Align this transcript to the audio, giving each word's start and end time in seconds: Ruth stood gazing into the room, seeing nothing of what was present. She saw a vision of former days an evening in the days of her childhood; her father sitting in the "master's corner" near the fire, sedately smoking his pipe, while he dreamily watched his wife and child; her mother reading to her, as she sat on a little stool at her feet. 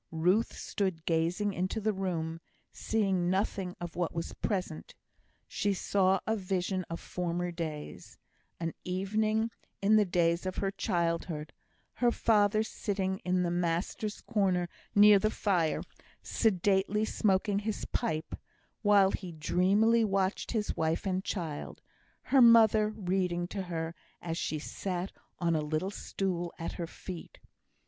Ruth 0.17 0.57
stood 0.57 1.05
gazing 1.05 1.53
into 1.53 1.79
the 1.79 1.93
room, 1.93 2.41
seeing 2.73 3.29
nothing 3.29 3.75
of 3.79 3.95
what 3.95 4.15
was 4.15 4.33
present. 4.33 4.95
She 5.47 5.75
saw 5.75 6.19
a 6.25 6.35
vision 6.35 6.83
of 6.89 6.99
former 6.99 7.51
days 7.51 8.17
an 8.59 8.73
evening 8.83 9.51
in 9.79 9.97
the 9.97 10.05
days 10.05 10.47
of 10.47 10.55
her 10.55 10.71
childhood; 10.71 11.53
her 11.93 12.11
father 12.11 12.63
sitting 12.63 13.19
in 13.19 13.43
the 13.43 13.51
"master's 13.51 14.21
corner" 14.21 14.69
near 14.95 15.19
the 15.19 15.29
fire, 15.29 15.83
sedately 16.23 17.05
smoking 17.05 17.59
his 17.59 17.85
pipe, 17.85 18.33
while 18.81 19.11
he 19.11 19.31
dreamily 19.31 20.03
watched 20.03 20.49
his 20.49 20.75
wife 20.75 21.05
and 21.05 21.23
child; 21.23 21.79
her 22.23 22.41
mother 22.41 22.89
reading 22.89 23.47
to 23.49 23.61
her, 23.61 23.93
as 24.19 24.35
she 24.35 24.57
sat 24.57 25.11
on 25.37 25.55
a 25.55 25.61
little 25.61 25.91
stool 25.91 26.51
at 26.57 26.71
her 26.71 26.87
feet. 26.87 27.37